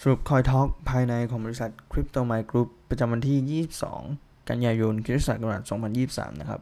[0.00, 3.64] สรุปคอยทอล์กภายในของบริษัท Crypto My Group ประจำวันที่
[4.02, 5.62] 22 กันยายนคริสตศักราช
[6.00, 6.60] 2023 นะครับ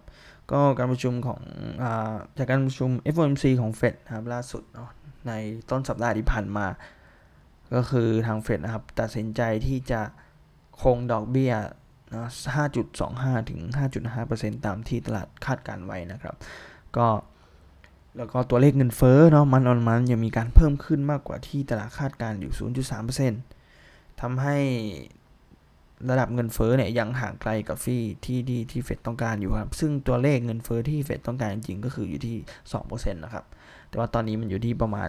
[0.52, 1.40] ก็การประชุมของ
[1.82, 4.90] อาจากการประชุม FOMC ของเฟดนะครับล่าสุดเนาะ
[5.26, 5.32] ใน
[5.70, 6.66] ต้นสัปดาห์ที่ผ่านมา
[7.74, 10.00] ก็คือทางเฟดนะครับ ตัดสินใจที่จะ
[10.82, 11.52] คงดอกเบี้ย
[12.12, 12.30] นะ
[12.88, 13.60] 5.25 ถึง
[14.14, 16.36] 5.5%ตามที่ตลาดคาดการไว้นะครับ
[16.96, 17.06] ก็
[18.16, 22.52] แล้วก็ตัวเลขเงินเฟ้อเนาะมันออนมันยังมีการเพิ่มขึ้นมากกว่าที่ตลาดคาดการอยู่
[23.56, 24.56] 0.3%ทำให้
[26.10, 32.36] ระดับเงินเฟ้อเนี่ยยังห่างไกลกับที่ที่ที่ที่เฟดต้องการอยู่ครับ ซึ่งตัวเลขเงินเฟ้อที่เฟดต้องการจริงๆก็คืออยู่ที่
[32.76, 33.44] 2%นะครับ
[33.88, 35.08] แต่ว่าตอนนี้มันอยู่ที่ประมาณ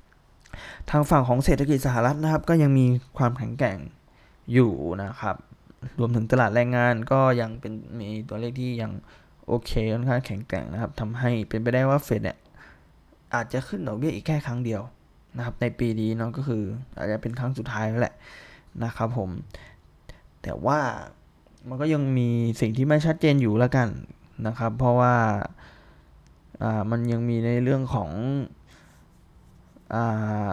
[0.00, 2.86] 4.3%ทางฝั่งของเศรษฐกิจสหรัฐนะครับ ก็ยังมี
[3.18, 3.78] ความแข็งแกร่ง
[4.52, 4.72] อยู่
[5.02, 5.36] นะครับ
[5.98, 8.90] รวมถึงตลาดแรงงานก็ยังเป็นมีตัวเลขที่ยัง
[9.46, 12.38] โอเคค่อนข้างแข็งแกร่งนะครับทำให้เป็นไปได้ว่าเฟดเนี่ย
[13.34, 14.82] อาจจะขึ้นดอกเบี้ยอีกแค่ครั้งเดียว
[15.36, 16.62] นะครับ ในปีนี้เนาะก็คือ
[16.96, 18.14] อาจจะเป็นครั้งสุดท้ายแล้วแหละ
[18.84, 19.30] นะครับผม
[20.42, 20.78] แต่ว่า
[21.68, 22.28] มันก็ยังมี
[22.60, 23.88] สิ่งที่ไม่ชัดเจนอยู่แล้วกัน
[24.46, 25.14] นะครับ เพราะว่า
[26.62, 28.10] อ่ามันยังมีในเรื่องของ
[29.94, 30.50] อ่า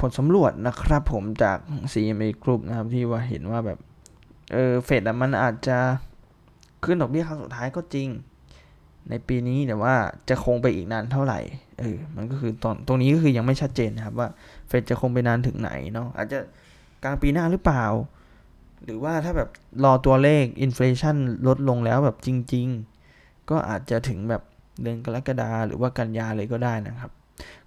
[0.00, 1.58] ผลสำรวจนะครับผมจาก
[1.92, 3.78] CMA Group นะครับที่ว่าเห็นว่าแบบ
[4.52, 5.78] เออเฟดมันอาจจะ
[6.84, 8.08] ขึ้นดอกเบี้ยครั้งสุดท้ายก็จริง
[9.10, 9.94] ในปีนี้แต่ว่า
[10.28, 11.40] จะคงไปอีกนานเท่าไหร่
[11.80, 14.28] เออมันก็คือตอนตรงนี้ก็คือยังไม่ชัดเจนนะครับว่า
[14.68, 16.38] เฟดจะคงไปนานถึงไหนเนาะอาจจะ
[17.04, 17.84] กลางปีหน้าหรือเปล่า
[18.84, 19.48] หรือว่าถ้าแบบ
[19.84, 21.16] รอตัวเลขอินฟลชัน
[21.48, 22.66] ลดลงแล้วแบบจริง
[23.08, 24.42] ๆ ก็อาจจะถึงแบบ
[24.82, 27.10] เดือนกรกฎาหรือว่ากันยาเลยก็ได้นะครับ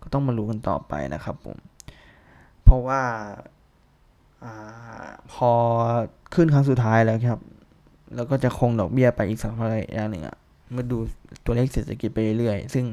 [0.02, 1.58] ก็ต้องมารู้กันต่อไปนะครับผม
[2.64, 3.02] เพราะว่า
[4.44, 4.46] อ
[5.34, 5.52] พอ
[6.34, 7.42] ขึ้นครั้งสุดท้ายแล้วครับ
[8.16, 10.36] แล้วก็จะคงดอกเบี้ยไปอีกสักระยะหนึ่งอะ
[10.72, 10.98] เมื่อดู
[11.46, 12.86] ตัวเลขเศรษฐกิจไปเรื่อยๆซึ่ง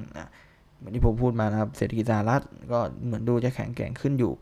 [0.77, 4.33] เหมือนที่ผมพูดมานะครับเศรษฐกิจสหรัฐก็เหมือนดูจะแข็งแกร่งขึ้นอยู่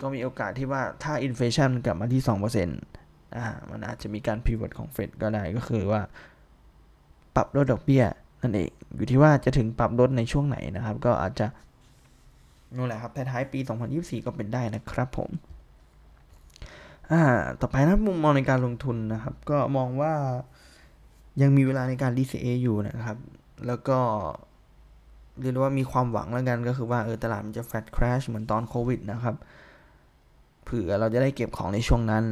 [0.00, 2.22] ก็มีโอกาสที่ว่าถ้าอินฟลชันกลับมาที่
[2.78, 6.00] 2%อ่ามันอาจจะมีการพิวตของเฟดก็ได้ก็คือว่า
[7.36, 8.04] ปรับลดดอกเบี้ย
[8.42, 11.46] นั่นเอง อยู่ที่ว่าจะถึงปรับลดในช่วงไหนนะครับ ก็อาจจะ
[12.76, 13.60] นู่นแหละครับท้ายๆปี
[13.92, 15.30] 2024 ก็เป็นได้นะครับผม
[17.12, 17.22] อ่า
[17.60, 20.12] ต่อไปนะมุมมองในการลงทุนนะครับ ก็มองว่า
[21.42, 23.18] ยังมีเวลาในการ DCA อยู่นะครับ
[23.66, 23.98] แล้วก็
[25.40, 29.36] เรียกว่ามีความหวังแล้วกันก็คือว่าเออตลาดมันจะแฟลตคราชเหมือนตอนโควิดนะครับ
[30.64, 32.24] เผื่อเราจะได้เก็บของในช่วงนั้น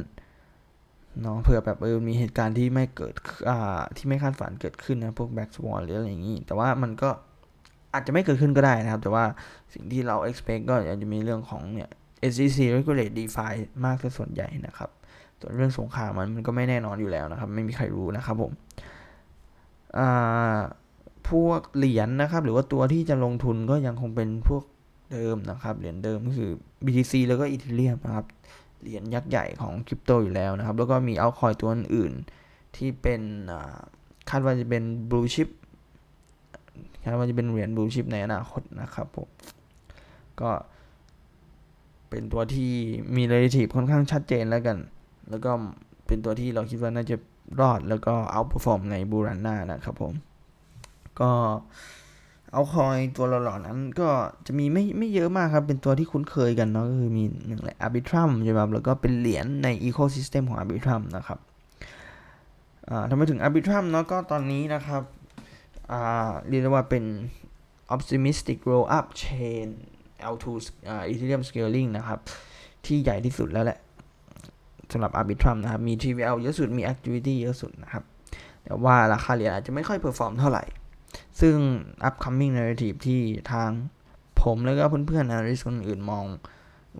[1.22, 3.14] เนาะเผื่อแบบเออมีเหตุการณ์ที่ไม่เกิด
[3.48, 7.10] อ่าที่ไม่คาดฝันเกิดขึ้นนะพวกแบ็กสวอนหรืออะไรอย่างนี้ แต่ว่ามันก็
[7.94, 9.24] อาจจะไม่เกิดขึ้นก็ได้นะครับ แต่ว่า
[9.72, 11.90] สิ่งที่เรา expect ก็อาจจะมีเรื่องของเนี่ย
[12.32, 13.54] SEC regulate DeFi
[13.84, 14.90] มากส่วนใหญ่นะครับ
[15.40, 18.52] ส่วนเรื่องสงครามมันมันก็ไม่แน่นอนอยู่แล้วนะครับ ไม่มีใครรู้นะครับผม
[21.30, 24.62] พวกเหรียญนนะครับ หรือว่าตัวที่จะลงทุนก็ยังคงเป็นพวก
[25.12, 26.50] เดิมนะครับ เหรียญเดิมก็คือ
[26.84, 28.26] BTC แล้วก็ Ethereum นะครับ
[28.82, 32.12] เหรียญยักษ์ใหญ่ของคริปโตอยู่แล้วนะครับ แล้วก็มีเอาคอยตัวอื่น
[32.76, 33.20] ที่เป็น
[34.30, 35.48] คาดว่าจะเป็น blue chip
[37.04, 39.28] คาดว่าจะเป็นเหรียญ blue chip ในอนาคตนะครับผม
[40.40, 40.50] ก็
[42.10, 42.72] เป็นตัวที่
[43.16, 44.78] มี narrative ค่อนข้างชัดเจนแล้วกัน
[45.30, 45.50] แล้วก็
[46.06, 47.16] เป็นตัวที่เราคิดว่าน่าจะ
[47.60, 50.12] รอดแล้วก็ outperform ใน bull run หน้านะครับผม
[51.20, 51.30] ก็
[52.52, 54.08] เอาคอยตัวหล่อๆนั้นก็
[54.46, 61.38] จะมีไม่ไม่เยอะมากครับ เป็นตัวที่คุ้นเคยกันเนาะก็คือมีหนึ่งเลย Arbitrum ใช่ไหมครับแล้วก็เป็นเหรียญใน ecosystem ของ Arbitrum นะครับ
[63.10, 65.02] ทำไมถึง Arbitrum เนาะก็ตอนนี้นะครับ
[66.48, 67.04] เรียกว่าเป็น
[67.94, 69.66] optimistic roll up chain
[70.32, 70.44] L2
[71.10, 72.18] Ethereum scaling นะครับ
[72.86, 73.78] ที่ใหญ่ที่สุดแล้วแหละ
[74.92, 78.04] สำหรับ Arbitrum นะครับ มี TVL เยอะสุดมี Activity เยอะสุดนะครับ
[78.64, 80.64] แต่ว่าราคาเหรียญอาจจะไม่ค่อย perform เท่าไหร่
[81.40, 81.56] ซึ่ง
[82.08, 83.20] upcoming narrative ที่
[83.52, 83.70] ทาง
[84.42, 86.24] ผมแล้วก็เพื่อนๆ analyst คนอื่นมอง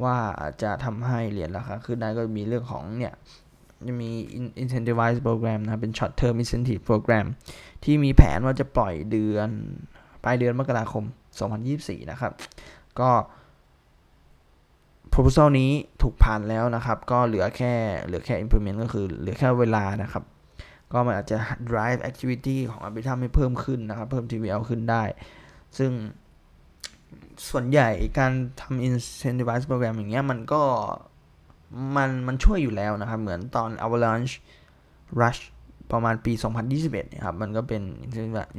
[0.03, 0.17] ว่า
[0.63, 3.15] จะทำให้เหรียญราคาขึ้นได้ก็มีเรื่องของเนี่ย
[3.87, 4.11] จะมี
[4.63, 7.27] incentivize program นะ เป็น short term incentive program
[7.85, 9.51] ที่มีแผนว่าจะปล่อยเดือน
[10.25, 11.05] ปลายเดือนมกราคม
[11.57, 12.33] 2024 นะครับ
[13.01, 13.11] ก็
[15.13, 15.71] proposal นี้
[16.03, 20.25] ถูกผ่านแล้วนะครับ ก็เหลือแค่เหลือแค่ implement ก็คือเหลือแค่เวลานะครับ
[20.93, 21.39] ก็มันอาจจะ
[21.71, 25.03] drive activity ของ Arbitrum ให้เพิ่มขึ้นนะครับ เพิ่ม TVL ขึ้นได้
[25.79, 25.91] ซึ่ง
[27.51, 27.89] ส่วนใหญ่
[28.19, 30.63] การทำ incentivize program อย่างเงี้ยมันก็
[31.97, 34.35] มันมันช่วยอยู่แล้วนะครับ เหมือนตอน avalanche
[35.21, 35.41] rush
[35.93, 36.33] ประมาณปี
[36.75, 37.83] 2021 นะครับ มันก็เป็น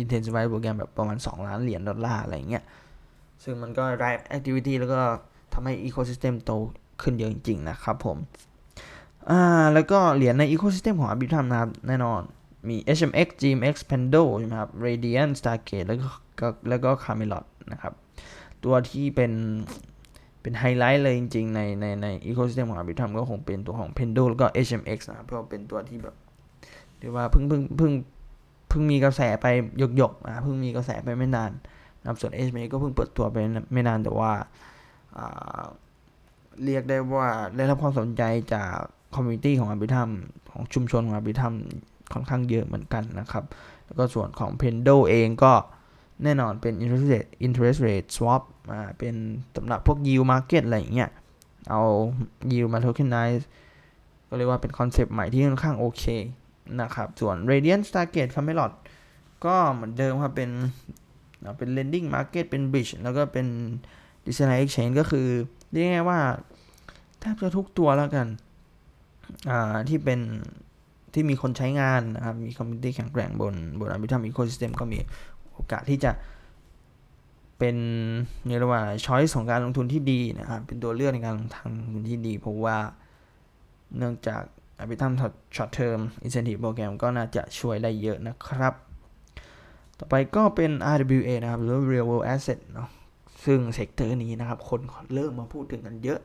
[0.01, 2.63] incentivize program แบบประมาณ 2 ล้านเหรียญดอลลาร์อะไรเงี้ย
[3.43, 4.99] ซึ่งมันก็ drive activity แล้วก็
[5.53, 6.51] ทำให้ ecosystem โต
[7.01, 8.17] ขึ้นเยอะจริงๆนะครับผม
[9.29, 9.41] อ่า
[9.73, 12.21] แล้วก็เหรียญใน ecosystem ของ Arbitrum นะครับ แน่นอน
[12.69, 17.93] มี HMX GMX Pendle ใช่ไหมครับ Radiant Stargate แล้วก็แล้วก็ Camelot นะครับ
[18.63, 19.31] ตัวที่เป็น
[20.41, 26.15] เป็นไฮไลท์เลยจริงๆ ในในใน ecosystem ของ Arbitrum ก็คงเป็นตัวของ Pendle แล้วก็ HMX นะครับเพราะเป็นตัวที่แบบ
[26.99, 27.91] เรียกว่าเพิ่งเพิ่งเพิ่ง
[28.69, 29.47] เพิ่งมีกระแสไป
[29.97, 31.51] หยกๆนะเพิ่งมีกระแสไปไม่นาน
[32.07, 33.37] นะครับส่วน HMX ก็เพิ่งเปิดตัวไป
[33.73, 34.31] ไม่นานแต่ว่า
[36.63, 38.23] เรียกได้ว่าได้รับความสนใจ
[38.53, 38.71] จาก
[39.15, 40.09] community ของ Arbitrum
[40.51, 41.53] ของชุมชนของ Arbitrum
[42.13, 43.43] ค่อนข้างเยอะเหมือนกันนะครับ
[43.85, 45.53] แล้วก็ส่วนของ Pendo เองก็
[46.23, 49.15] แน่นอนเป็น interest rate interest rate swap มาเป็น
[49.55, 51.11] สำหรับพวก yield market อะไรอย่างเงี้ย
[51.69, 51.81] เอา
[52.51, 53.43] yield มา tokenize
[54.27, 56.03] ก็เรียกว่าเป็นคอนเซปต์ใหม่ที่ค่อนข้างโอเค
[56.81, 58.71] นะครับ ส่วน Radiant Stargate Camelot
[59.45, 60.49] ก็เหมือนเดิมครับ เป็น
[61.58, 63.46] เป็น lending market เป็น bridge แล้วก็เป็น
[64.24, 65.26] decentralized exchange ก็คือ
[65.70, 66.20] เรียกง่ายว่า
[67.20, 68.26] แทบจะทุกตัวแล้วกัน
[69.88, 70.20] ที่เป็น
[71.14, 74.98] ที่มีคนใช้งานนะครับ มีคอมมูนิตี้แข็งแกร่งบนบนอ r ิ i ัมอีโคซิสเต็มก็มี
[75.54, 76.12] โอกาสที่จะ
[77.58, 77.76] เป็น
[78.46, 81.48] เรียกว่าช้อยส์ของการลงทุนที่ดีนะครับ เป็นตัวเลือกในการลง
[81.94, 82.78] ทุนที่ดี เพราะว่า
[83.96, 84.42] เนื่องจาก
[84.80, 85.12] อ r ิ i ัม
[85.56, 88.74] ช็อตเทอมอินเซนティブโปรแกรมก็น่าจะช่วยได้เยอะนะครับ
[89.99, 92.89] ต่อไปก็เป็น RWA นะครับ หรือ Real World Asset เนาะ
[93.45, 94.81] ซึ่ง sector นี้นะครับ คน
[95.13, 96.19] เริ่มมาพูดถึงกันเยอะ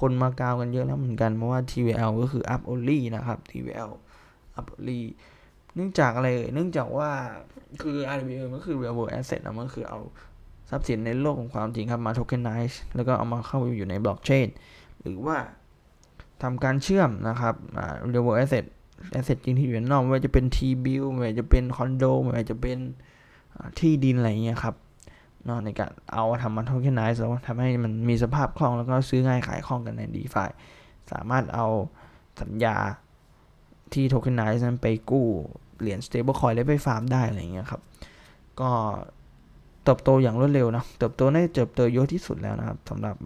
[0.00, 3.90] คนมากาวกันเยอะแล้วเหมือนกัน เพราะว่า TVL ก็คือ up only นะครับ TVL
[4.58, 5.00] up only
[5.74, 7.10] เนื่องจากอะไรเอ่ยเนื่องจากว่า
[7.82, 9.98] คือ RWA มันคือ real world asset นะมันคือเอา
[10.70, 14.48] ทรัพย์สินในโลกของความจริงครับมา tokenize แล้วก็เอามาเข้าอยู่ในบล็อกเชน
[15.02, 15.36] หรือว่า
[16.42, 17.54] ทำการเชื่อมนะครับ
[18.12, 18.64] real world asset
[19.18, 22.78] asset จริงที่อยู่นอกไม่ว่าจะเป็น T bill ไม่ว่าจะเป็นคอนโดไม่ว่าจะเป็น
[23.78, 24.74] ที่ดินอะไรเงี้ยครับ
[25.48, 30.48] นาะในการเอาทำมา tokenize แล้วทำให้มันมีสภาพคล่องแล้วก็ซื้อง่ายขายคล่องกันใน DeFi
[31.12, 31.66] สามารถเอา
[32.42, 32.76] สัญญา
[33.92, 35.26] ที่ tokenize นั้นไปกู้
[35.80, 37.82] เหรียญ stablecoin แล้วไปฟาร์มได้อะไรเงี้ยครับ
[38.60, 38.70] ก็
[39.84, 43.16] เติบโตอย่างรวดเร็วนะ เติบโตได้เติบโตเยอะที่สุดแล้วนะครับสำหรับ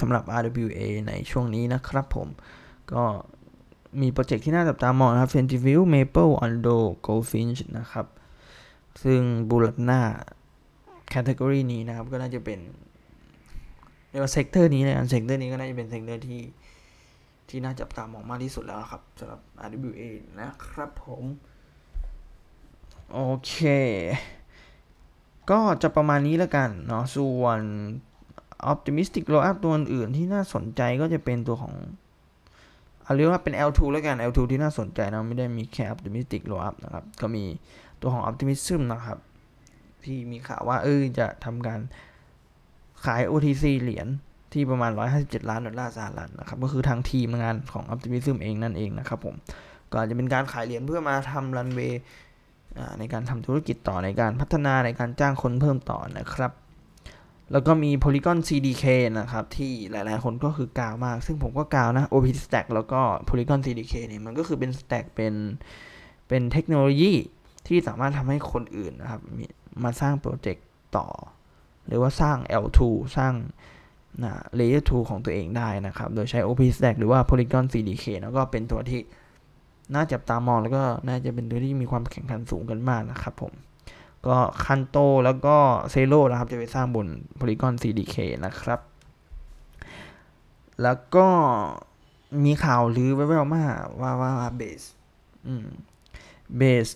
[0.00, 2.28] สำหรับ RWA ในช่วงนี้นะครับผม
[2.92, 3.02] ก็
[4.00, 6.76] มีโปรเจกต์ที่น่าจับตามองนะครับ f e n t i v i l Maple Ondo
[7.06, 8.06] Goldfinch นะครับ
[9.02, 9.20] ซึ่ง
[9.50, 10.00] bull run หน้า
[11.08, 12.58] category นี้นะครับ ก็น่าจะเป็น
[14.10, 16.40] เรียกว่า sector นี้นะ sector นี้ก็น่าจะเป็น sector ที่
[17.48, 20.02] ที่น่าจับตามองมากที่สุดแล้วครับสำหรับ RWA
[20.40, 21.24] นะครับผม
[23.12, 23.54] โอเค
[25.50, 27.60] ก็จะประมาณนี้แล้วกันเนาะส่วน
[28.72, 31.74] optimistic roll up ตัวอื่นที่น่าสนใจก็จะเป็นตัวของ
[33.08, 37.44] เอาเรียกว่าเป็น L2 แล้วกัน L2 ที่น่าสนใจนะไม่ได้มีแค่ optimistic low up นะครับ ก็มี
[38.00, 39.18] ตัวของ optimism นะครับ
[40.04, 41.80] ที่มีข่าวว่าเออจะทำการ
[43.04, 44.08] ขาย OTC เหรียญ
[44.52, 44.90] ที่ประมาณ
[45.20, 49.34] 157 ล้านดอลลาร์สหรัฐนะครับ ก็คือทางทีมงานของ Optimism เองนั่นเองนะครับผม
[49.90, 52.00] ก็อาจจะเป็นการขายเหรียญเพื่อมาทำรันเวย์
[52.98, 56.52] ในการทำธุรกิจต่อในการพัฒนาในการจ้างคนเพิ่มต่อนะครับ
[57.52, 58.84] แล้วก็มี Polygon CDK
[59.18, 65.34] นะครับ ที่หลายๆ คนก็คือกาวมาก ซึ่งผมก็กาวนะ OP Stack แล้วก็ Polygon CDK เนี่ยมันก็คือเป็น stack เป็น
[66.28, 67.12] เป็นเทคโนโลยี
[67.66, 69.20] ที่สามารถทำให้คนอื่นนะครับ
[69.84, 70.66] มาสร้างโปรเจกต์
[70.96, 71.08] ต่อ
[71.86, 72.80] หรือว่าสร้าง L2
[73.16, 73.32] สร้าง
[74.22, 79.00] นะ layer 2 ของตัวเองได้นะครับ โดยใช้ OP Stack หรือว่า Polygon CDK แล้วก็เป็นตัวที่
[79.94, 83.52] น่าจับตามองแล้วก็น่าจะเป็นตัวที่มีความแข่งขันสูงกันมากนะครับผม
[84.26, 85.56] ก็คันโตแล้วก็
[85.90, 87.06] เซโลนะครับ จะไปสร้างบน
[87.38, 88.16] Polygon CDK
[88.46, 88.80] นะครับ
[90.82, 91.26] แล้วก็
[92.44, 93.64] มีข่าวหรือแว่วๆมา
[94.00, 94.82] ว่าว่าเบส
[96.58, 96.88] เบส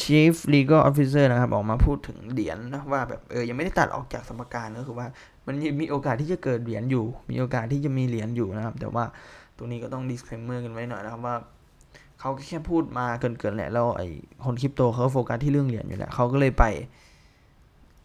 [0.00, 5.06] Chief Legal Officer นะครับ ออกมาพูดถึงเหรียญนะว่าแบบเออยังไม่ได้ตัดออกจากสมการก็คือว่า
[5.46, 9.04] มันมีโอกาสที่จะเกิดเหรียญอยู่ มีโอกาสที่จะมีเหรียญอยู่นะครับ แต่ว่า
[9.56, 11.36] ตรงนี้ก็ต้อง disclaimer กันไว้หน่อยนะครับว่า
[12.20, 14.08] เขาแค่พูดมาเกินๆแหละแล้วไอ้
[14.44, 16.64] คนคริปโตเขาโฟกัสที่เรื่องเหรียญอยู่แหละเขาก็เลยไป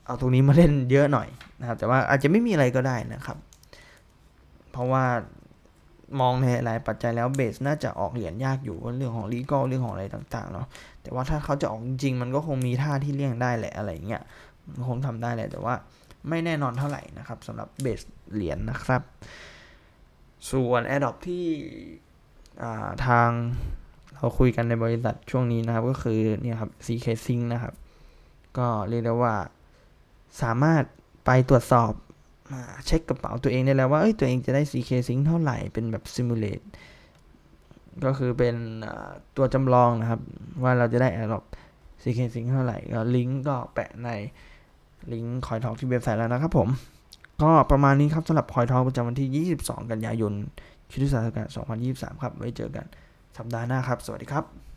[0.06, 1.28] เอาตรงนี้มาเล่นเยอะหน่อย
[1.60, 3.38] นะครับ แต่ว่าอาจจะไม่มีอะไรก็ได้นะครับ
[4.72, 5.06] เพราะว่า
[6.20, 10.68] มองในหลายปัจจัยแล้วเบสน่าจะออกเหรียญยากอยู่เรื่องของลีกอลเรื่องของอะไรต่างๆเนาะ
[11.02, 14.22] แต่ว่าถ้าเขาจะออกจริงๆมันก็คงมีท่าที่เลี่ยงได้แหละอะไรเงี้ย
[14.88, 15.76] คงทำได้แหละแต่ว่า
[16.30, 18.02] ไม่แน่นอนเท่าไหร่นะครับสำหรับเบส
[18.34, 19.02] เหรียญนนะครับ
[20.52, 21.46] ส่วน a d o p ที่
[23.06, 23.30] ทาง
[24.16, 27.74] เราคุยกันในบริษัทช่วงนี้นะครับ ก็คือเนี่ยครับ CK Sync นะครับ
[28.58, 29.36] ก็เรียกได้ว่า
[30.42, 30.84] สามารถ
[31.26, 31.92] ไปตรวจสอบ
[32.86, 36.66] เช็คกระเป๋าตัวเองได้แล้วว่าเอ้ยตัวเองจะได้ CK Sync เท่าไหร่เป็นแบบ simulate
[38.06, 38.56] ก็คือเป็น
[39.38, 40.20] ตัวจำลองนะครับ
[40.64, 41.44] ว่าเราจะได้ a d o p
[42.04, 44.10] CK Sync เท่าไหร่ก็ลิงก์ก็แปะใน
[45.14, 46.70] ลิงก์คอยทอกที่เว็บไซต์แล้วนะครับผม
[47.42, 50.34] ก็ประมาณนี้ครับสำหรับคอยทอกประจำวันที่ 22 กันยายน
[50.92, 52.86] คริสตศักราช2023 ครับ ไว้เจอกัน
[53.38, 54.71] สัปดาห์หน้าครับ สวัสดีครับ